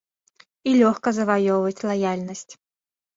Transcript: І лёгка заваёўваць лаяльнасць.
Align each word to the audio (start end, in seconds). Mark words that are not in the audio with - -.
І 0.69 0.71
лёгка 0.79 1.09
заваёўваць 1.17 1.85
лаяльнасць. 1.91 2.49